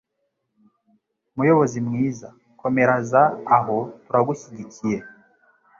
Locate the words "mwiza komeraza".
1.87-3.21